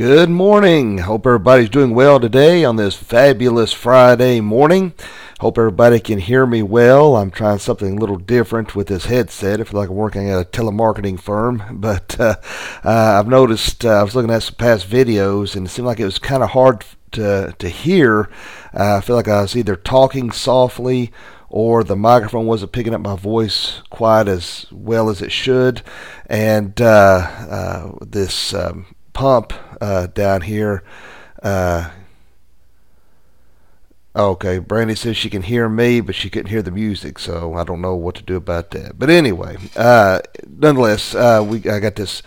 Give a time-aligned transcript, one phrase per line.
[0.00, 0.96] Good morning.
[0.96, 4.94] Hope everybody's doing well today on this fabulous Friday morning.
[5.40, 7.16] Hope everybody can hear me well.
[7.16, 9.60] I'm trying something a little different with this headset.
[9.60, 12.36] I feel like I'm working at a telemarketing firm, but uh,
[12.82, 16.00] uh, I've noticed uh, I was looking at some past videos and it seemed like
[16.00, 16.82] it was kind of hard
[17.12, 18.30] to to hear.
[18.72, 21.12] Uh, I feel like I was either talking softly
[21.50, 25.82] or the microphone wasn't picking up my voice quite as well as it should,
[26.24, 26.86] and uh,
[27.50, 28.54] uh, this.
[28.54, 28.86] Um,
[29.20, 29.52] pump
[29.82, 30.82] uh, down here.
[31.42, 31.90] Uh,
[34.16, 37.64] okay, Brandy says she can hear me, but she couldn't hear the music, so I
[37.64, 38.98] don't know what to do about that.
[38.98, 42.22] But anyway, uh, nonetheless, uh, we I got this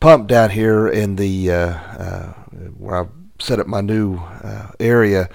[0.00, 2.32] pump down here in the uh, uh,
[2.78, 4.18] where I set up my new
[4.80, 5.28] area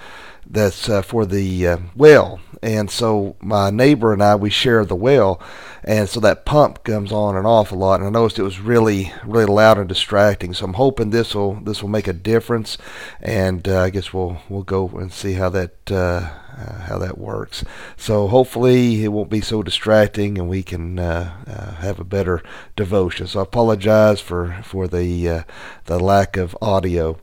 [0.48, 4.96] that's uh, for the uh, well and so my neighbor and I we share the
[4.96, 5.40] well,
[5.84, 8.00] and so that pump comes on and off a lot.
[8.00, 10.54] And I noticed it was really really loud and distracting.
[10.54, 12.78] So I'm hoping this will this will make a difference,
[13.20, 15.90] and uh, I guess we'll we'll go and see how that.
[15.90, 17.62] Uh, Uh, how that works.
[17.98, 22.42] So hopefully it won't be so distracting, and we can uh, uh, have a better
[22.76, 23.26] devotion.
[23.26, 25.42] So I apologize for for the uh,
[25.84, 27.18] the lack of audio.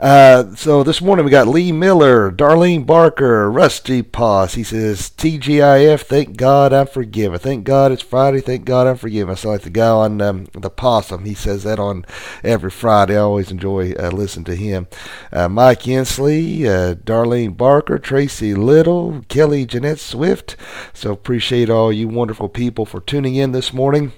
[0.00, 4.54] So this morning we got Lee Miller, Darlene Barker, Rusty Poss.
[4.54, 6.00] He says TGIF.
[6.04, 7.38] Thank God I'm forgiven.
[7.38, 8.40] Thank God it's Friday.
[8.40, 9.32] Thank God I'm forgiven.
[9.32, 11.26] I sound like the guy on um, the possum.
[11.26, 12.06] He says that on
[12.42, 13.16] every Friday.
[13.16, 14.86] I always enjoy listening to him.
[15.30, 16.60] Mike Inslee,
[17.04, 18.77] Darlene Barker, Tracy Little.
[18.78, 20.54] Little, Kelly Jeanette Swift.
[20.94, 24.12] So appreciate all you wonderful people for tuning in this morning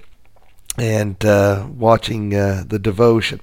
[0.77, 3.41] and uh, watching uh, the devotion.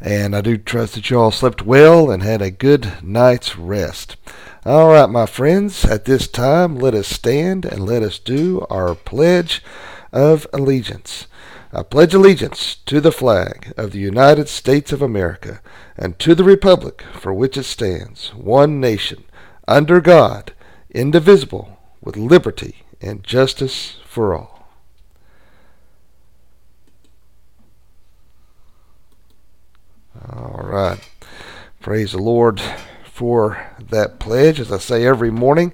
[0.00, 4.16] And I do trust that you all slept well and had a good night's rest.
[4.64, 8.96] All right, my friends, at this time, let us stand and let us do our
[8.96, 9.62] pledge
[10.10, 11.28] of allegiance.
[11.72, 15.60] I pledge allegiance to the flag of the United States of America
[15.96, 19.22] and to the republic for which it stands, one nation,
[19.68, 20.52] under God,
[20.96, 24.68] indivisible, with liberty and justice for all.
[30.32, 30.98] All right.
[31.80, 32.62] Praise the Lord
[33.16, 35.72] for that pledge, as I say every morning.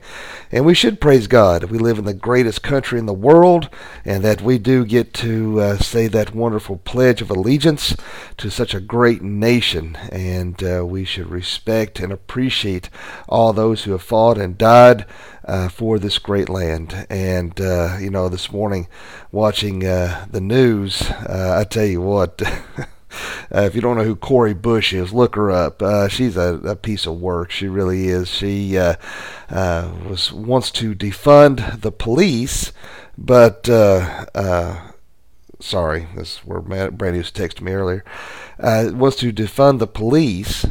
[0.53, 1.64] And we should praise God.
[1.64, 3.69] We live in the greatest country in the world,
[4.04, 7.97] and that we do get to uh, say that wonderful pledge of allegiance
[8.36, 9.97] to such a great nation.
[10.12, 12.88] And uh, we should respect and appreciate
[13.28, 15.04] all those who have fought and died
[15.44, 17.08] uh, for this great land.
[17.10, 18.86] And, uh, you know, this morning
[19.32, 22.41] watching uh, the news, uh, I tell you what.
[23.54, 25.82] Uh, if you don't know who Cori Bush is, look her up.
[25.82, 27.50] Uh, she's a, a, piece of work.
[27.50, 28.28] She really is.
[28.28, 28.94] She uh,
[29.50, 32.72] uh was wants to defund the police,
[33.16, 34.92] but uh, uh,
[35.60, 38.04] sorry, this is where Brandy was texting me earlier.
[38.58, 40.66] wants to defund the police,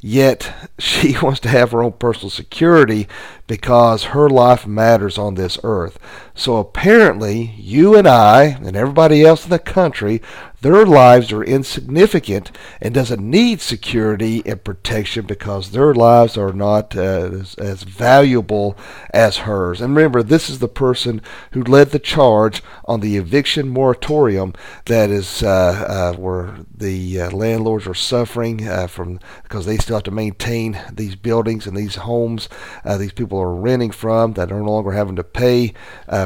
[0.00, 3.08] yet she wants to have her own personal security
[3.46, 5.98] because her life matters on this earth.
[6.34, 10.22] So apparently, you and I and everybody else in the country
[10.60, 12.50] their lives are insignificant
[12.80, 18.76] and doesn't need security and protection because their lives are not uh, as, as, valuable
[19.14, 19.80] as hers.
[19.80, 21.22] And remember, this is the person
[21.52, 24.52] who led the charge on the eviction moratorium
[24.84, 29.96] that is uh, uh, where the uh, landlords are suffering uh, from because they still
[29.96, 32.48] have to maintain these buildings and these homes
[32.84, 35.72] uh, these people are renting from that are no longer having to pay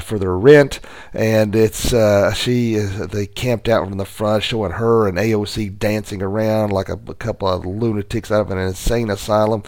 [0.03, 0.81] for their rent.
[1.12, 1.91] And it's
[2.37, 6.88] she they camped out from the front front, showing her and AOC dancing around like
[6.88, 9.62] a, a couple of lunatics out of an insane asylum.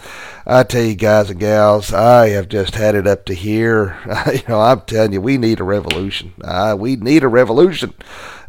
[0.47, 3.99] I tell you, guys and gals, I have just had it up to here.
[4.33, 6.33] you know, I'm telling you, we need a revolution.
[6.43, 7.93] Uh, we need a revolution.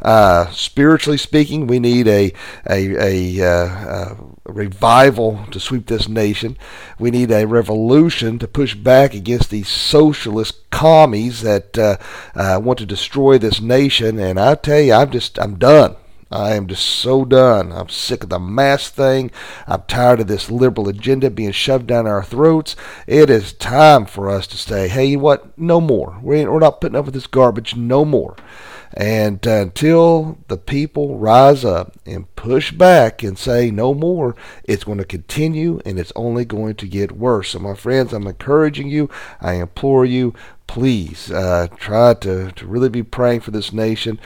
[0.01, 2.33] Uh, spiritually speaking, we need a
[2.67, 4.15] a, a, uh,
[4.51, 6.57] revival to sweep this nation.
[6.97, 11.97] We need a revolution to push back against these socialist commies that uh,
[12.35, 14.19] uh, want to destroy this nation.
[14.19, 15.95] And I tell you, I'm just I'm done.
[16.31, 17.71] I am just so done.
[17.71, 19.31] I'm sick of the mask thing.
[19.65, 22.75] I'm tired of this liberal agenda being shoved down our throats.
[23.07, 25.57] It is time for us to say, hey, you what?
[25.57, 26.19] No more.
[26.21, 28.35] We're not putting up with this garbage no more.
[28.93, 34.97] And until the people rise up and push back and say no more, it's going
[34.97, 37.49] to continue and it's only going to get worse.
[37.49, 39.09] So, my friends, I'm encouraging you,
[39.39, 40.33] I implore you,
[40.67, 44.19] please uh, try to, to really be praying for this nation.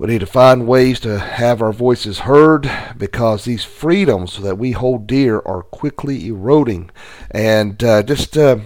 [0.00, 4.72] We need to find ways to have our voices heard because these freedoms that we
[4.72, 6.90] hold dear are quickly eroding.
[7.30, 8.60] And uh, just uh,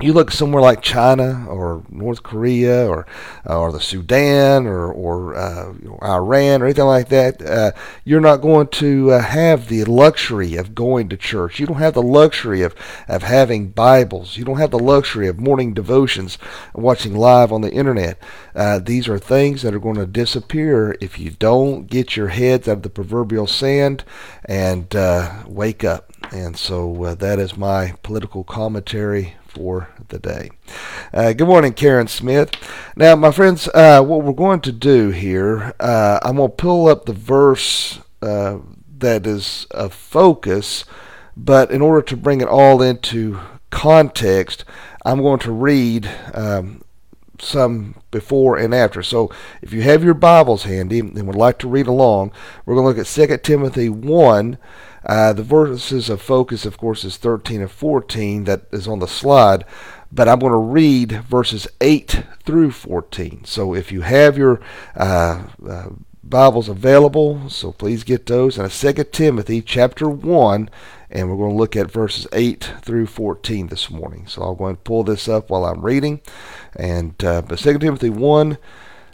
[0.00, 3.06] you look somewhere like China or North Korea or
[3.48, 5.72] uh, or the Sudan or or uh,
[6.02, 7.72] Iran or anything like that, uh,
[8.04, 11.58] you're not going to uh, have the luxury of going to church.
[11.58, 12.74] You don't have the luxury of
[13.08, 14.36] of having Bibles.
[14.36, 16.36] You don't have the luxury of morning devotions,
[16.74, 18.18] watching live on the internet.
[18.54, 22.68] Uh, these are things that are going to disappear if you don't get your heads
[22.68, 24.04] out of the proverbial sand
[24.44, 26.12] and uh, wake up.
[26.32, 30.50] And so that is my political commentary for the day.
[31.14, 32.50] Uh, good morning, Karen Smith.
[32.94, 36.88] Now, my friends, uh, what we're going to do here, uh, I'm going to pull
[36.88, 38.58] up the verse uh,
[38.98, 40.84] that is a focus,
[41.38, 44.66] but in order to bring it all into context,
[45.06, 46.82] I'm going to read um,
[47.40, 49.02] some before and after.
[49.02, 49.30] So
[49.62, 52.32] if you have your Bibles handy and would like to read along,
[52.64, 54.58] we're going to look at 2 Timothy 1
[55.06, 59.06] uh, the verses of focus, of course, is 13 and 14 that is on the
[59.06, 59.64] slide,
[60.10, 63.44] but I'm going to read verses 8 through 14.
[63.44, 64.60] So if you have your
[64.96, 65.88] uh, uh,
[66.28, 68.58] Bibles available, so please get those.
[68.58, 70.68] And Second Timothy chapter 1,
[71.10, 74.26] and we're going to look at verses 8 through 14 this morning.
[74.26, 76.20] So I'll go and pull this up while I'm reading.
[76.74, 78.58] And uh, but 2 Timothy 1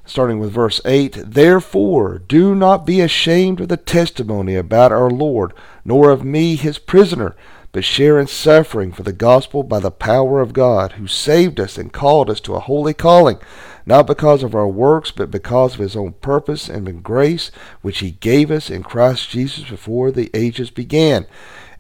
[0.05, 5.53] starting with verse 8 Therefore, do not be ashamed of the testimony about our Lord,
[5.85, 7.37] nor of me his prisoner,
[7.73, 11.79] but share in suffering for the gospel by the power of God, who saved us
[11.79, 13.39] and called us to a holy calling,
[13.87, 18.13] not because of our works, but because of his own purpose and grace, which he
[18.13, 21.27] gave us in Christ Jesus before the ages began,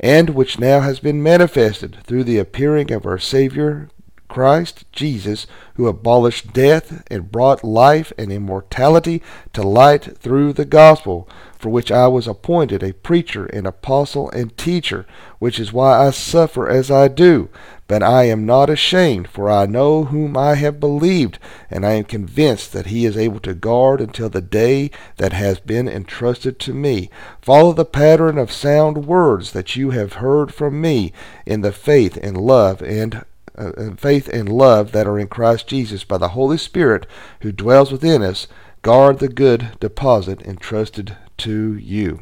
[0.01, 3.89] and which now has been manifested through the appearing of our Savior
[4.33, 9.21] Christ Jesus, who abolished death and brought life and immortality
[9.53, 14.57] to light through the gospel, for which I was appointed a preacher and apostle and
[14.57, 15.05] teacher,
[15.39, 17.51] which is why I suffer as I do.
[17.87, 21.39] But I am not ashamed, for I know whom I have believed,
[21.71, 25.61] and I am convinced that he is able to guard until the day that has
[25.61, 27.11] been entrusted to me.
[27.43, 31.13] Follow the pattern of sound words that you have heard from me
[31.45, 33.27] in the faith and love and
[33.57, 37.07] uh, faith and love that are in Christ Jesus by the Holy Spirit
[37.41, 38.47] who dwells within us,
[38.83, 42.21] guard the good deposit entrusted to you.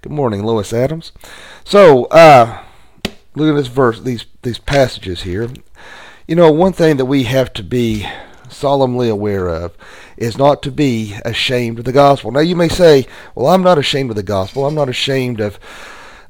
[0.00, 1.12] Good morning, Lois Adams.
[1.64, 2.62] So, uh,
[3.34, 5.48] look at this verse, these these passages here.
[6.26, 8.08] You know, one thing that we have to be
[8.48, 9.76] solemnly aware of
[10.16, 12.30] is not to be ashamed of the gospel.
[12.30, 14.66] Now, you may say, "Well, I'm not ashamed of the gospel.
[14.66, 15.58] I'm not ashamed of."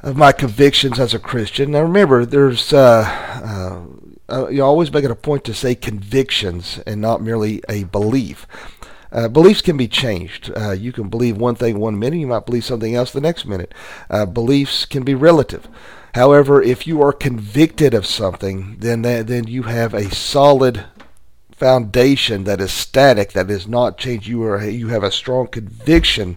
[0.00, 1.70] Of my convictions as a Christian.
[1.72, 3.04] Now remember, there's uh,
[3.43, 3.87] uh,
[4.28, 8.46] uh, you always make it a point to say convictions and not merely a belief.
[9.12, 10.52] Uh, beliefs can be changed.
[10.56, 13.46] Uh, you can believe one thing one minute, you might believe something else the next
[13.46, 13.72] minute.
[14.10, 15.69] Uh, beliefs can be relative.
[16.14, 20.84] However, if you are convicted of something, then that, then you have a solid
[21.52, 24.26] foundation that is static, that is not changed.
[24.26, 26.37] You are you have a strong conviction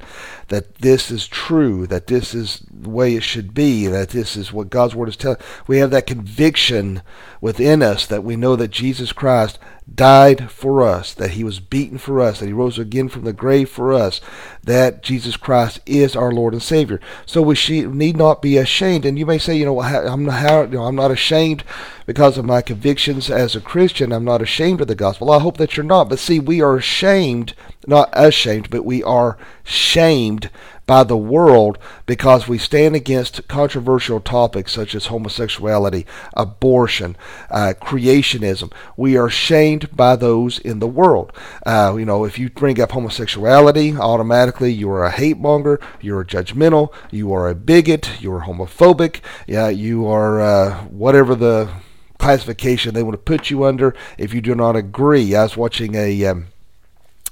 [0.49, 4.51] that this is true, that this is the way it should be, that this is
[4.51, 5.39] what God's word is telling.
[5.67, 7.01] We have that conviction
[7.41, 9.57] within us that we know that Jesus Christ
[9.95, 13.33] died for us, that he was beaten for us, that he rose again from the
[13.33, 14.21] grave for us,
[14.63, 16.99] that Jesus Christ is our Lord and Savior.
[17.25, 17.55] So we
[17.87, 19.05] need not be ashamed.
[19.05, 21.63] And you may say, you know, I'm not, you know, I'm not ashamed
[22.05, 24.11] because of my convictions as a Christian.
[24.11, 25.31] I'm not ashamed of the gospel.
[25.31, 26.09] I hope that you're not.
[26.09, 27.53] But see, we are ashamed,
[27.89, 30.49] not ashamed, but we are shamed
[30.89, 31.77] by the world
[32.07, 36.03] because we stand against controversial topics such as homosexuality,
[36.35, 37.15] abortion,
[37.51, 38.73] uh, creationism.
[38.97, 41.31] We are shamed by those in the world.
[41.63, 46.25] Uh, you know, if you bring up homosexuality, automatically you are a hate monger, you're
[46.25, 51.69] judgmental, you are a bigot, you're homophobic, yeah, you are uh, whatever the
[52.17, 55.35] classification they want to put you under if you do not agree.
[55.35, 56.47] I was watching a um,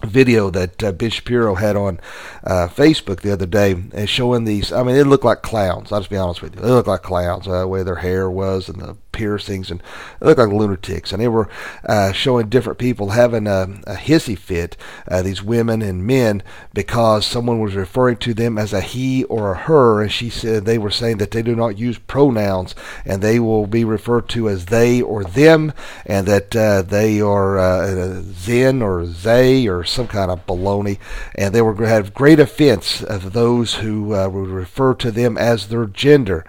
[0.03, 1.99] video that uh, Ben Shapiro had on
[2.43, 4.71] uh, Facebook the other day and showing these.
[4.71, 5.91] I mean, it looked like clowns.
[5.91, 6.61] I'll just be honest with you.
[6.61, 9.81] They looked like clowns, uh, the way their hair was and the piercings, and
[10.21, 11.11] looked like lunatics.
[11.11, 11.49] And they were
[11.83, 17.25] uh, showing different people having a, a hissy fit, uh, these women and men, because
[17.25, 20.03] someone was referring to them as a he or a her.
[20.03, 23.65] And she said they were saying that they do not use pronouns and they will
[23.65, 25.73] be referred to as they or them,
[26.05, 30.99] and that uh, they are uh, zen or they or some kind of baloney.
[31.33, 35.67] And they were have great offense of those who uh, would refer to them as
[35.67, 36.45] their gender.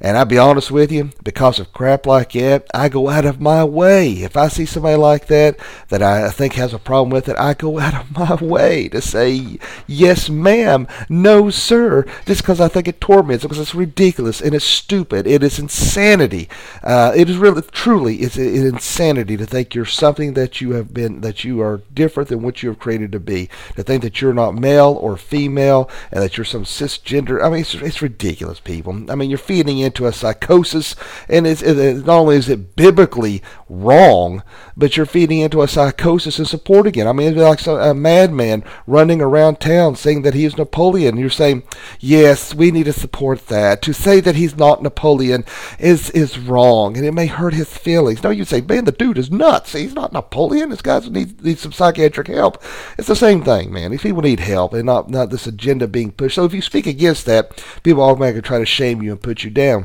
[0.00, 3.40] And I'll be honest with you, because of crap like that, I go out of
[3.40, 4.10] my way.
[4.12, 7.52] If I see somebody like that that I think has a problem with it, I
[7.52, 12.88] go out of my way to say, yes, ma'am, no, sir, just because I think
[12.88, 15.26] it torments, because it's ridiculous and it's stupid.
[15.26, 16.48] It is insanity.
[16.82, 20.94] Uh, it is really, truly, it's, it's insanity to think you're something that you have
[20.94, 23.50] been, that you are different than what you have created to be.
[23.76, 27.44] To think that you're not male or female and that you're some cisgender.
[27.44, 29.10] I mean, it's, it's ridiculous, people.
[29.10, 30.94] I mean, you're feeding into a psychosis,
[31.28, 34.42] and it's, it, not only is it biblically wrong,
[34.76, 37.06] but you're feeding into a psychosis and support again.
[37.06, 41.16] I mean, it's like a madman running around town saying that he is Napoleon.
[41.16, 41.64] You're saying,
[41.98, 43.82] yes, we need to support that.
[43.82, 45.44] To say that he's not Napoleon
[45.78, 48.22] is is wrong, and it may hurt his feelings.
[48.22, 49.72] No, you say, man, the dude is nuts.
[49.72, 50.70] He's not Napoleon.
[50.70, 52.62] This guy needs, needs some psychiatric help.
[52.96, 53.90] It's the same thing, man.
[53.90, 56.36] These people need help, and not not this agenda being pushed.
[56.36, 59.50] So if you speak against that, people automatically try to shame you and put you
[59.50, 59.79] down.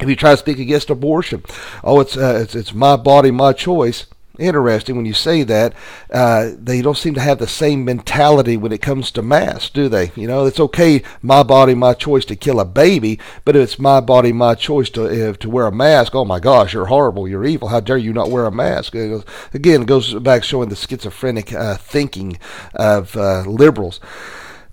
[0.00, 1.44] If you try to speak against abortion,
[1.84, 4.06] oh, it's uh, it's it's my body, my choice
[4.40, 5.74] interesting when you say that.
[6.12, 9.88] Uh, they don't seem to have the same mentality when it comes to mass, do
[9.88, 10.10] they?
[10.16, 13.78] You know, it's okay, my body, my choice to kill a baby, but if it's
[13.78, 17.44] my body, my choice to to wear a mask, oh my gosh, you're horrible, you're
[17.44, 17.68] evil.
[17.68, 18.94] How dare you not wear a mask?
[18.94, 22.38] It goes, again, it goes back showing the schizophrenic uh, thinking
[22.74, 24.00] of uh, liberals.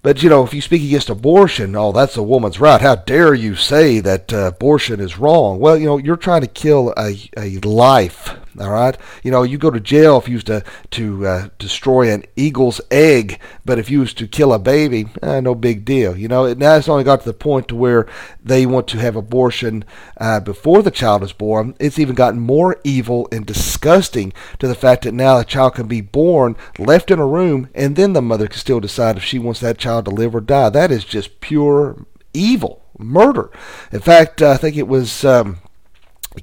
[0.08, 2.80] But you know, if you speak against abortion, oh, that's a woman's right.
[2.80, 5.60] How dare you say that uh, abortion is wrong?
[5.60, 9.58] Well, you know, you're trying to kill a, a life all right, you know you
[9.58, 13.90] go to jail if you used to to uh, destroy an eagle's egg, but if
[13.90, 16.18] you was to kill a baby, eh, no big deal.
[16.18, 18.08] You know now it's only got to the point to where
[18.44, 19.84] they want to have abortion
[20.18, 21.76] uh, before the child is born.
[21.80, 25.88] It's even gotten more evil and disgusting to the fact that now a child can
[25.88, 29.40] be born, left in a room, and then the mother can still decide if she
[29.40, 30.70] wants that child to live or die.
[30.70, 33.52] That is just pure evil, murder.
[33.92, 35.24] In fact, uh, I think it was.
[35.24, 35.60] Um,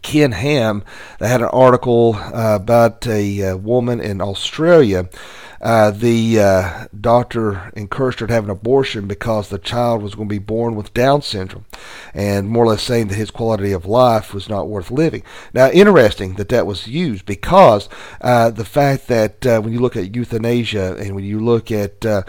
[0.03, 0.83] Ken Ham
[1.19, 5.09] that had an article uh, about a, a, uh, woman in Australia
[5.61, 10.29] uh, the uh, doctor encouraged her to have an abortion because the child was going
[10.29, 11.65] to be born with Down syndrome,
[12.13, 15.23] and more or less saying that his quality of life was not worth living.
[15.53, 17.89] Now, interesting that that was used because
[18.21, 22.05] uh, the fact that uh, when you look at euthanasia and when you look at
[22.05, 22.23] uh,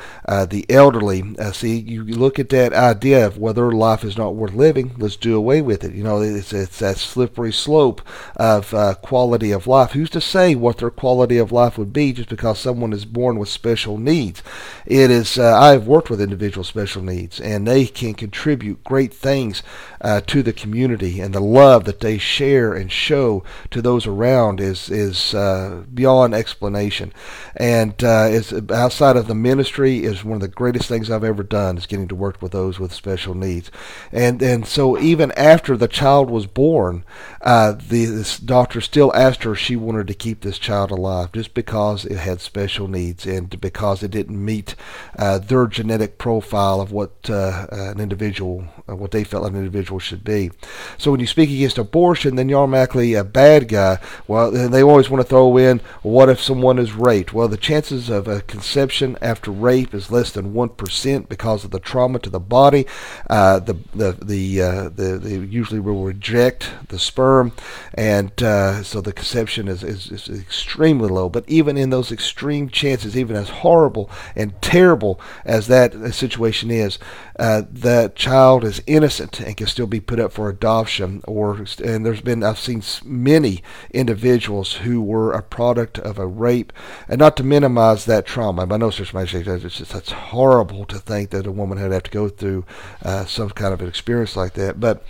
[0.45, 4.95] the elderly, see, you look at that idea of whether life is not worth living,
[4.97, 5.93] let's do away with it.
[5.93, 8.01] You know, it's, it's that slippery slope
[8.35, 9.91] of quality of life.
[9.91, 13.39] Who's to say what their quality of life would be just because someone is born
[13.39, 14.43] with special needs.
[14.85, 19.63] It is uh, I've worked with individuals special needs, and they can contribute great things
[20.01, 24.59] uh, to the community, and the love that they share and show to those around
[24.59, 27.13] is is uh, beyond explanation.
[27.55, 31.43] And uh, is outside of the ministry is one of the greatest things I've ever
[31.43, 33.71] done is getting to work with those with special needs.
[34.11, 37.05] And and so even after the child was born,
[37.41, 41.31] uh, the this doctor still asked her if she wanted to keep this child alive
[41.31, 44.75] just because it had special needs and because it didn't meet
[45.19, 49.99] uh, their genetic profile of what uh, an individual, uh, what they felt an individual
[49.99, 50.51] should be.
[50.97, 53.99] So when you speak against abortion, then you're automatically a bad guy.
[54.27, 57.33] Well, they always want to throw in, what if someone is raped?
[57.33, 61.71] Well, the chances of a conception after rape is less than one percent because of
[61.71, 62.85] the trauma to the body.
[63.29, 67.51] Uh, the the the, uh, the they usually will reject the sperm,
[67.93, 71.29] and uh, so the conception is, is, is extremely low.
[71.29, 76.71] But even in those extreme chances is even as horrible and terrible as that situation
[76.71, 76.99] is,
[77.39, 81.21] uh, that child is innocent and can still be put up for adoption.
[81.27, 86.71] Or and there's been I've seen many individuals who were a product of a rape,
[87.09, 88.61] and not to minimize that trauma.
[88.61, 92.03] I know there's somebody it's just that's horrible to think that a woman had have
[92.03, 92.65] to go through
[93.03, 94.79] uh, some kind of an experience like that.
[94.79, 95.03] But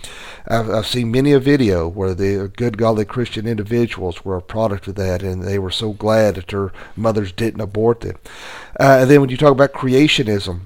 [0.46, 4.88] I've, I've seen many a video where the good godly Christian individuals were a product
[4.88, 7.75] of that, and they were so glad that their mothers didn't abort
[8.78, 10.60] Uh, and then when you talk about creationism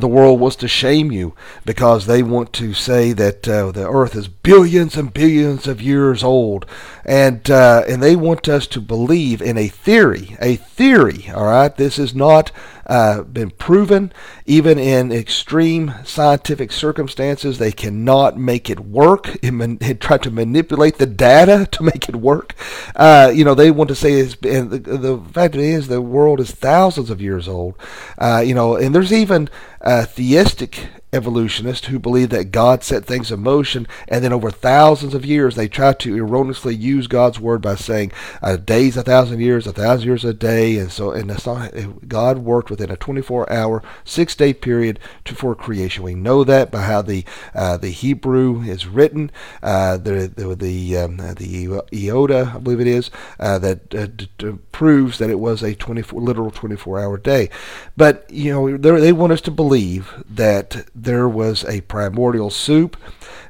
[0.00, 4.14] the world wants to shame you because they want to say that uh, the earth
[4.14, 6.66] is billions and billions of years old.
[7.04, 11.74] And uh, and they want us to believe in a theory a theory all right?
[11.74, 12.50] This is not
[12.86, 14.12] uh, been proven.
[14.44, 19.36] Even in extreme scientific circumstances, they cannot make it work.
[19.42, 22.54] It, try to manipulate the data to make it work.
[22.94, 26.50] Uh, you know, they want to say it's, the, the fact is, the world is
[26.50, 27.74] thousands of years old.
[28.18, 29.48] Uh, you know, and there's even
[29.80, 35.14] uh, theistic evolutionists who believe that God set things in motion, and then over thousands
[35.14, 39.40] of years they try to erroneously use God's word by saying a day's a thousand
[39.40, 41.72] years, a thousand years a day, and so and that's not
[42.08, 46.02] God worked within a 24-hour, six-day period to, for creation.
[46.02, 49.30] We know that by how the uh, the Hebrew is written,
[49.62, 54.28] uh, the the the, um, the Iota, I believe it is, uh, that uh, d-
[54.38, 57.48] d- proves that it was a 24 literal 24-hour day.
[57.96, 62.96] But you know they want us to believe that there was a primordial soup,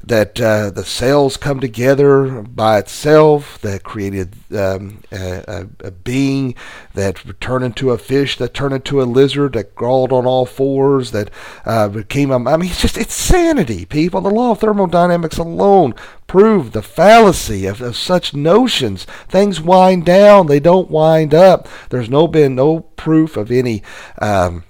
[0.06, 6.54] that uh, the cells come together by itself, that created um, a, a, being
[6.94, 11.10] that turned into a fish, that turned into a lizard, that crawled on all fours,
[11.10, 11.28] that
[11.64, 12.36] uh, became a.
[12.36, 14.20] I mean, it's just it's sanity, people.
[14.20, 15.94] The law of thermodynamics alone
[16.28, 19.04] prove the fallacy of, of such notions.
[19.28, 21.68] Things wind down; they don't wind up.
[21.90, 23.82] There's no been no proof of any.
[24.22, 24.62] Um,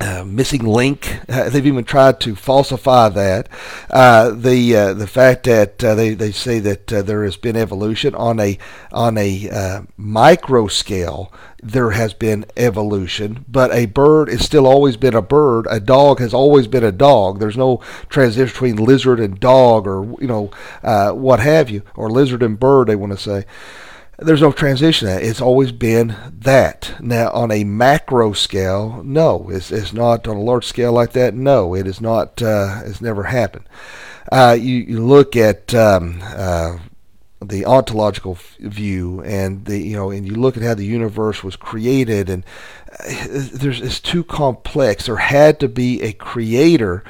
[0.00, 1.20] uh, missing link.
[1.28, 3.48] Uh, they've even tried to falsify that.
[3.90, 8.14] Uh, the uh, the fact that uh, they, they say that there has been evolution
[8.14, 8.58] on a
[8.92, 11.32] on a micro scale.
[11.62, 15.66] There has been evolution, but a bird has still always been a bird.
[15.70, 17.38] A dog has always been a dog.
[17.38, 20.50] There's no transition between lizard and dog, or you know
[21.14, 22.88] what have you, or lizard and bird.
[22.88, 23.44] They want to say
[24.18, 25.08] there's no transition.
[25.08, 26.94] It's always been that.
[27.00, 31.34] Now, on a macro scale, no, it's, it's not on a large scale like that.
[31.34, 32.40] No, it is not.
[32.40, 33.68] Uh, it's never happened.
[34.30, 36.78] Uh, you, you, look at um, uh,
[37.42, 41.56] the ontological view, and the you know, and you look at how the universe was
[41.56, 42.44] created, and
[43.06, 45.06] there's it's too complex.
[45.06, 47.02] There had to be a creator.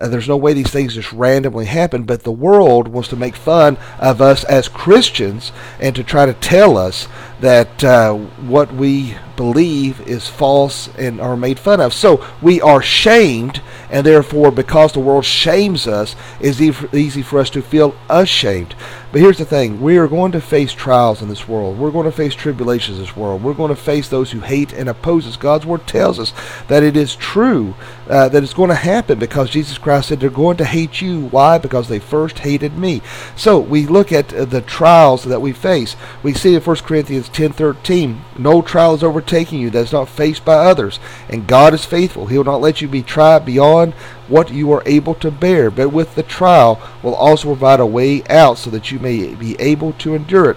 [0.00, 2.04] Uh, there's no way these things just randomly happen.
[2.04, 6.34] But the world wants to make fun of us as Christians and to try to
[6.34, 7.08] tell us
[7.40, 11.92] that uh, what we believe is false and are made fun of.
[11.92, 17.50] So we are shamed, and therefore, because the world shames us, it's easy for us
[17.50, 18.76] to feel ashamed.
[19.10, 21.78] But here's the thing we are going to face trials in this world.
[21.78, 23.42] We're going to face tribulations in this world.
[23.42, 25.31] We're going to face those who hate and oppose us.
[25.36, 26.32] God's Word tells us
[26.68, 27.74] that it is true,
[28.08, 31.26] uh, that it's going to happen because Jesus Christ said they're going to hate you.
[31.28, 31.58] Why?
[31.58, 33.02] Because they first hated me.
[33.36, 35.96] So we look at uh, the trials that we face.
[36.22, 40.44] We see in 1 Corinthians 10:13, no trial is overtaking you that is not faced
[40.44, 40.98] by others,
[41.28, 42.26] and God is faithful.
[42.26, 43.94] He will not let you be tried beyond
[44.28, 48.22] what you are able to bear, but with the trial will also provide a way
[48.30, 50.56] out so that you may be able to endure it.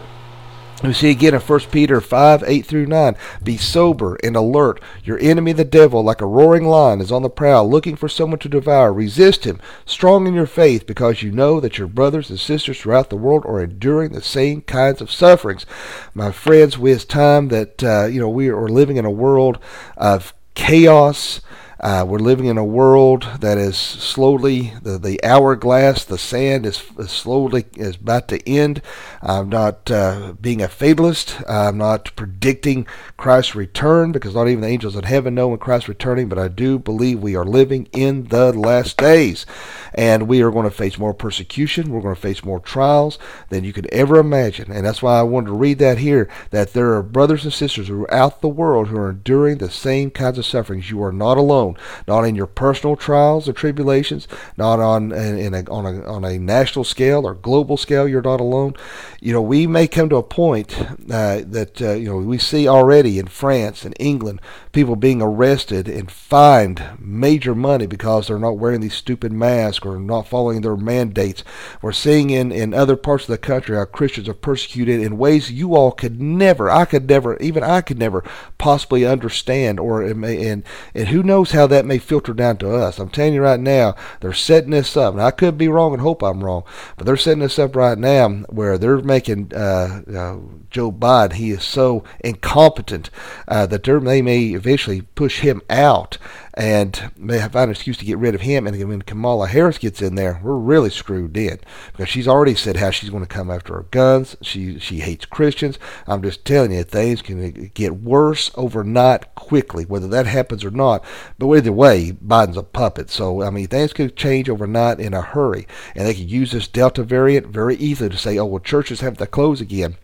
[0.84, 3.16] We see again in 1 Peter 5, 8 through 9.
[3.42, 4.82] Be sober and alert.
[5.04, 8.40] Your enemy, the devil, like a roaring lion, is on the prowl, looking for someone
[8.40, 8.92] to devour.
[8.92, 13.10] Resist him, strong in your faith, because you know that your brothers and sisters throughout
[13.10, 15.66] the world are enduring the same kinds of sufferings.
[16.14, 19.60] My friends, it's time that, uh, you know, we are living in a world
[19.96, 21.42] of chaos
[21.80, 26.82] uh, we're living in a world that is slowly the, the hourglass, the sand is,
[26.98, 28.82] is slowly is about to end.
[29.22, 31.42] I'm not uh, being a fatalist.
[31.50, 35.90] I'm not predicting Christ's return because not even the angels in heaven know when Christ's
[35.90, 36.30] returning.
[36.30, 39.46] But I do believe we are living in the last days,
[39.94, 41.90] and we are going to face more persecution.
[41.90, 45.24] We're going to face more trials than you could ever imagine, and that's why I
[45.24, 46.30] wanted to read that here.
[46.52, 50.38] That there are brothers and sisters throughout the world who are enduring the same kinds
[50.38, 50.90] of sufferings.
[50.90, 55.54] You are not alone alone, not in your personal trials or tribulations, not on in
[55.54, 58.08] a, on a on a national scale or global scale.
[58.08, 58.76] You're not alone.
[59.20, 62.68] You know, we may come to a point uh, that uh, you know we see
[62.68, 68.58] already in France and England people being arrested and fined major money because they're not
[68.58, 71.44] wearing these stupid masks or not following their mandates.
[71.82, 75.52] We're seeing in in other parts of the country how Christians are persecuted in ways
[75.52, 78.24] you all could never, I could never, even I could never
[78.58, 83.00] possibly understand or and and who knows how that may filter down to us.
[83.00, 85.14] I'm telling you right now, they're setting this up.
[85.14, 86.64] And I could be wrong and hope I'm wrong,
[86.98, 90.38] but they're setting this up right now where they're making uh, uh,
[90.70, 93.10] Joe Biden, he is so incompetent
[93.48, 96.18] uh, that they may eventually push him out
[96.56, 98.66] and may find an excuse to get rid of him.
[98.66, 101.60] And when Kamala Harris gets in there, we're really screwed in
[101.92, 104.38] because she's already said how she's going to come after our guns.
[104.42, 105.78] She she hates Christians.
[106.08, 111.04] I'm just telling you, things can get worse overnight quickly, whether that happens or not.
[111.38, 113.10] But either way, Biden's a puppet.
[113.10, 116.68] So I mean, things could change overnight in a hurry, and they could use this
[116.68, 119.98] Delta variant very easily to say, oh well, churches have to close again.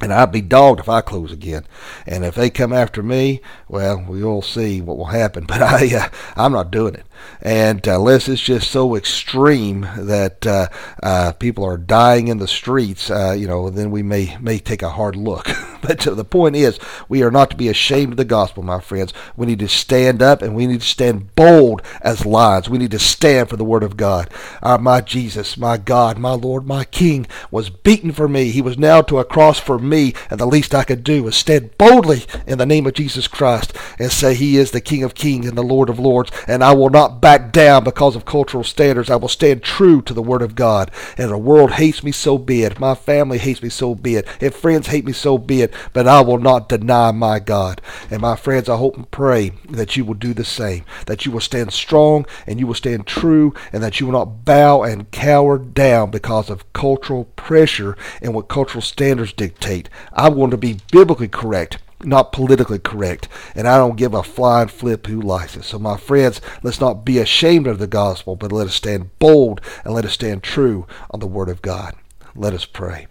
[0.00, 1.66] And I'd be dogged if I close again.
[2.06, 5.44] And if they come after me, well, we'll see what will happen.
[5.48, 7.04] But I, uh, I'm not doing it.
[7.42, 10.68] And uh, unless it's just so extreme that uh,
[11.02, 14.82] uh, people are dying in the streets, uh, you know, then we may may take
[14.82, 15.48] a hard look.
[15.88, 19.12] But the point is, we are not to be ashamed of the gospel, my friends.
[19.36, 22.68] We need to stand up and we need to stand bold as lions.
[22.68, 24.28] We need to stand for the word of God.
[24.62, 28.50] Our, my Jesus, my God, my Lord, my King was beaten for me.
[28.50, 31.36] He was nailed to a cross for me, and the least I could do was
[31.36, 35.14] stand boldly in the name of Jesus Christ and say He is the King of
[35.14, 38.64] kings and the Lord of lords, and I will not back down because of cultural
[38.64, 39.10] standards.
[39.10, 40.90] I will stand true to the word of God.
[41.16, 42.80] And the world hates me, so be it.
[42.80, 44.26] My family hates me, so be it.
[44.40, 47.80] If friends hate me, so be it but I will not deny my God.
[48.10, 51.32] And my friends, I hope and pray that you will do the same, that you
[51.32, 55.10] will stand strong and you will stand true, and that you will not bow and
[55.10, 59.88] cower down because of cultural pressure and what cultural standards dictate.
[60.12, 64.68] I want to be biblically correct not politically correct, and I don't give a flying
[64.68, 65.64] flip who likes it.
[65.64, 69.60] So, my friends, let's not be ashamed of the gospel, but let us stand bold
[69.84, 71.94] and let us stand true on the Word of God.
[72.34, 73.08] Let us pray.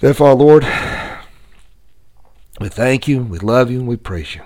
[0.00, 0.64] Therefore, Lord,
[2.68, 4.42] we thank you, we love you, and we praise you.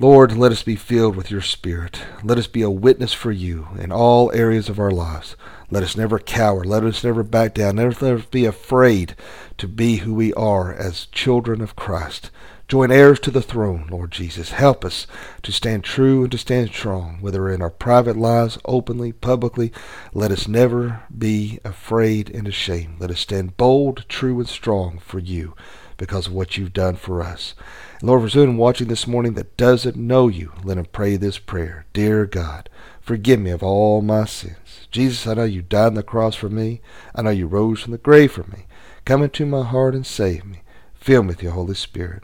[0.00, 2.02] Lord, let us be filled with your Spirit.
[2.24, 5.36] Let us be a witness for you in all areas of our lives.
[5.70, 6.64] Let us never cower.
[6.64, 7.76] Let us never back down.
[7.76, 9.14] Never us be afraid
[9.58, 12.32] to be who we are as children of Christ.
[12.66, 14.50] Join heirs to the throne, Lord Jesus.
[14.50, 15.06] Help us
[15.44, 19.70] to stand true and to stand strong, whether in our private lives, openly, publicly.
[20.12, 22.96] Let us never be afraid and ashamed.
[22.98, 25.54] Let us stand bold, true, and strong for you
[26.00, 27.54] because of what you've done for us.
[28.00, 31.38] And Lord, for someone watching this morning that doesn't know you, let him pray this
[31.38, 31.84] prayer.
[31.92, 32.70] Dear God,
[33.02, 34.88] forgive me of all my sins.
[34.90, 36.80] Jesus, I know you died on the cross for me.
[37.14, 38.64] I know you rose from the grave for me.
[39.04, 40.62] Come into my heart and save me.
[40.94, 42.22] Fill me with your Holy Spirit.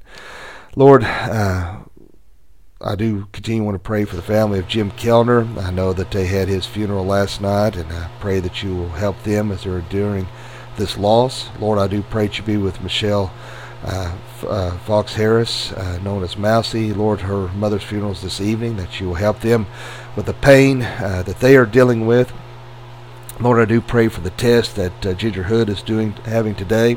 [0.75, 1.81] Lord, uh,
[2.81, 5.47] I do continue want to pray for the family of Jim Kellner.
[5.59, 8.89] I know that they had his funeral last night, and I pray that you will
[8.89, 10.29] help them as they're enduring
[10.79, 11.51] this loss.
[11.61, 13.33] Lord, I do pray that you be with Michelle
[13.87, 16.93] Fox Harris, uh, known as Mousy.
[16.93, 19.67] Lord, her mother's funeral is this evening, that you will help them
[20.15, 22.33] with the pain uh, that they are dealing with.
[23.39, 26.97] Lord, I do pray for the test that uh, Ginger Hood is doing, having today,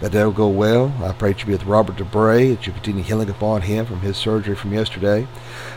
[0.00, 0.94] that they'll go well.
[1.02, 4.00] I pray that you be with Robert DeBray, that you continue healing upon him from
[4.00, 5.28] his surgery from yesterday.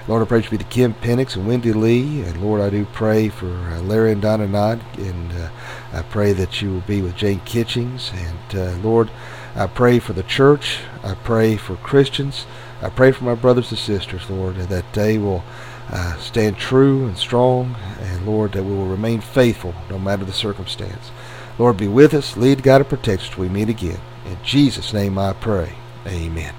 [0.07, 2.69] Lord, I pray that you be the Kim Penix and Wendy Lee, and Lord, I
[2.69, 5.49] do pray for uh, Larry and Donna Knott, and uh,
[5.91, 9.11] I pray that you will be with Jane Kitchings, and uh, Lord,
[9.55, 10.79] I pray for the church.
[11.03, 12.45] I pray for Christians.
[12.81, 15.43] I pray for my brothers and sisters, Lord, that they will
[15.89, 20.33] uh, stand true and strong, and Lord, that we will remain faithful no matter the
[20.33, 21.11] circumstance.
[21.57, 23.99] Lord, be with us, lead, guide, and protect us till we meet again.
[24.25, 25.73] In Jesus' name I pray.
[26.05, 26.53] Amen.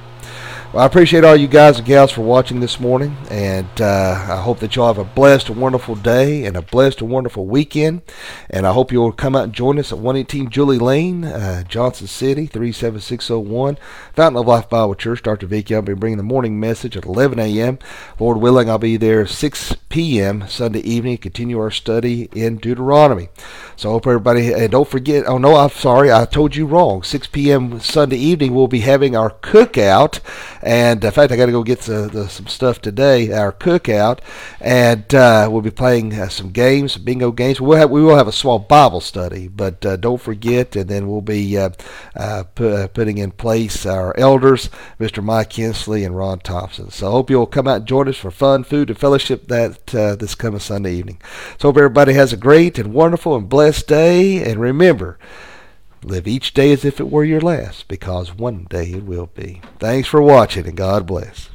[0.71, 4.43] Well, I appreciate all you guys and gals for watching this morning, and uh, I
[4.43, 8.03] hope that y'all have a blessed and wonderful day and a blessed and wonderful weekend.
[8.51, 12.07] And I hope you'll come out and join us at 118 Julie Lane, uh, Johnson
[12.07, 13.79] City, 37601,
[14.13, 15.23] Fountain of Life Bible Church.
[15.23, 15.47] Dr.
[15.47, 17.79] Vicky, I'll be bringing the morning message at 11 a.m.
[18.19, 20.47] Lord willing, I'll be there 6 p.m.
[20.49, 23.31] Sunday evening, continue our study in Deuteronomy.
[23.77, 27.03] So I hope everybody, and don't forget, oh no, I'm sorry, I told you wrong.
[27.03, 27.81] 6 p.m.
[27.81, 30.21] Sunday evening, we'll be having our cookout
[30.63, 34.21] and in fact, I got to go get the, the, some stuff today, our cookout,
[34.61, 37.61] and uh, we'll be playing uh, some games, bingo games.
[37.61, 41.09] We'll have, we will have a small Bible study, but uh, don't forget, and then
[41.09, 41.71] we'll be uh,
[42.17, 45.23] uh, pu- uh, putting in place our elders, Mr.
[45.23, 46.91] Mike Hensley and Ron Thompson.
[46.91, 49.87] So I hope you'll come out and join us for fun, food, and fellowship that
[49.87, 51.21] this coming Sunday evening.
[51.59, 55.19] So hope everybody has a great and wonderful and blessed day, and remember,
[56.05, 59.61] Live each day as if it were your last, because one day it will be.
[59.79, 61.51] Thanks for watching, and God bless.